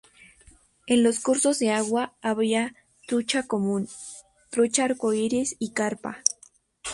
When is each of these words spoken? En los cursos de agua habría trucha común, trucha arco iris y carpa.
En 0.87 1.03
los 1.03 1.19
cursos 1.19 1.59
de 1.59 1.69
agua 1.69 2.15
habría 2.23 2.73
trucha 3.05 3.43
común, 3.43 3.87
trucha 4.49 4.85
arco 4.85 5.13
iris 5.13 5.55
y 5.59 5.73
carpa. 5.73 6.17